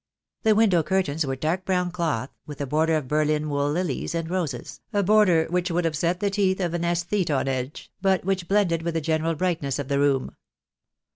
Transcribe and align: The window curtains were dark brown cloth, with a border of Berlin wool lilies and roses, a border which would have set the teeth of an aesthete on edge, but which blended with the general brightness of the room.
The 0.41 0.55
window 0.55 0.81
curtains 0.81 1.27
were 1.27 1.35
dark 1.35 1.63
brown 1.63 1.91
cloth, 1.91 2.31
with 2.47 2.59
a 2.59 2.65
border 2.65 2.95
of 2.95 3.07
Berlin 3.07 3.51
wool 3.51 3.69
lilies 3.69 4.15
and 4.15 4.27
roses, 4.31 4.81
a 4.91 5.03
border 5.03 5.45
which 5.51 5.69
would 5.69 5.85
have 5.85 5.95
set 5.95 6.19
the 6.21 6.31
teeth 6.31 6.59
of 6.59 6.73
an 6.73 6.83
aesthete 6.83 7.29
on 7.29 7.47
edge, 7.47 7.91
but 8.01 8.25
which 8.25 8.47
blended 8.47 8.81
with 8.81 8.95
the 8.95 9.01
general 9.01 9.35
brightness 9.35 9.77
of 9.77 9.89
the 9.89 9.99
room. 9.99 10.35